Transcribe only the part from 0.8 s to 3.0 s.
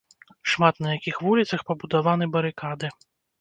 на якіх вуліцах пабудаваны барыкады.